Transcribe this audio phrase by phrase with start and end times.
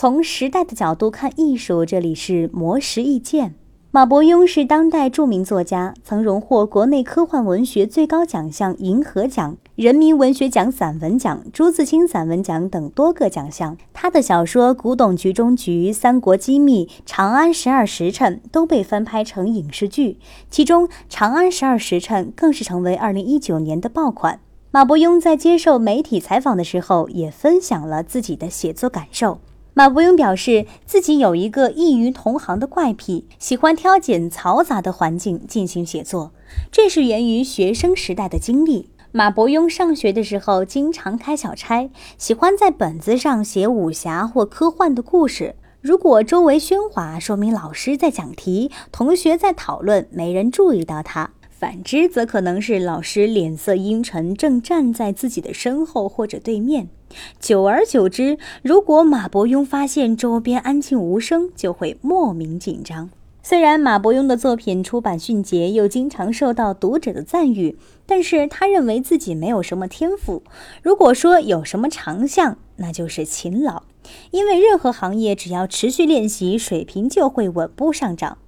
[0.00, 3.56] 从时代的角度看艺术，这里是魔石意见。
[3.90, 13.76] 马伯庸是当代著名作家，曾荣获国内科幻文学最高奖项银河奖、人民文学奖散文奖、朱自清散文奖等多个奖项。
[13.92, 20.18] 他的小说《古董局中局》《三国机密》《长安十二时辰》都被翻拍成影视剧，
[20.48, 24.38] 其中《长安十二时辰》更是成为二零一九年的爆款。
[24.70, 29.40] 马伯庸在接受媒体采访的时候，也分享了自己的写作感受。
[29.78, 36.32] 马伯庸表示，自己有一个异于同行的怪癖，喜欢挑拣嘈杂的环境进行写作。
[36.72, 38.90] 这是源于学生时代的经历。
[39.12, 45.54] 马伯庸上学的时候，经常开小差，喜欢在本子上写武侠或科幻的故事。
[45.80, 51.30] 如果周围喧哗，说明老师在讲题，同学在讨论，没人注意到他。
[51.58, 56.88] 反之，则可能是老师脸色阴沉，正站在自己的身后或者对面。
[57.40, 63.10] 久而久之，如果马伯庸发现周边安静无声，就会莫名紧张。
[63.42, 70.44] 虽然马伯庸的作品出版迅捷，又经常受到读者的赞誉，但是他认为自己没有什么天赋。
[70.80, 73.82] 如果说有什么长项，那就是勤劳。
[74.30, 78.38] 因为任何行业只要持续练习，水平就会稳步上涨。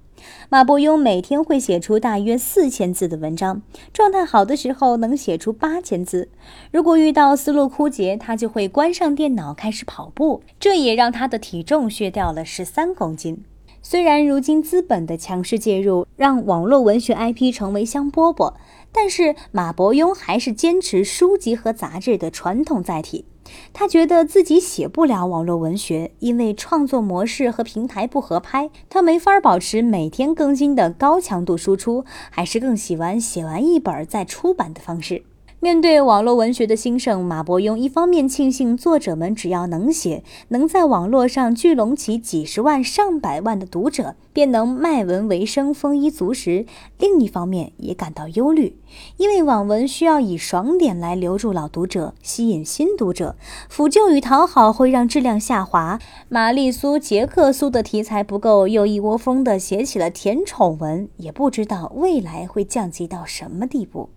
[0.49, 3.61] 马伯庸每天会写出大约四千字的文章，
[3.93, 6.29] 状态好的时候能写出八千字。
[6.71, 13.43] 如果遇到思路枯竭，他就会关上电脑开始跑步，这也让他的体重削掉了十三公斤。
[13.83, 18.53] 虽然如今资本的强势介入让网络文学 IP 成为香饽饽，
[18.91, 23.25] 但是马伯庸还是坚持书籍和杂志的传统载体。
[23.73, 35.23] 他觉得自己写不了网络文学，因为创作模式和平台不合拍，他没法保持每天更新的高强度输出，还是更喜欢写完一本再出版的方式。
[35.63, 46.65] 面对网络文学的兴盛，马伯庸一方面庆幸作者们只要能写，能在网络上聚拢起几十万、上百万的读者，便能卖文为生、丰衣足食；
[46.97, 48.75] 另一方面也感到忧虑，
[49.17, 53.35] 因为网文需要以爽点来留住老读者、吸引新读者，
[53.69, 55.99] 腐旧与讨好会让质量下滑。
[56.27, 64.09] 玛丽苏、杰克苏的题材不够，又一窝蜂地写起了甜宠文，也不知道未来会降级到什么地步。